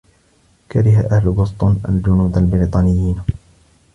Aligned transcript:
كره 0.71 1.07
أهل 1.11 1.31
بوسطن 1.31 1.77
الجنود 1.89 2.37
البريطانيين. 2.37 3.19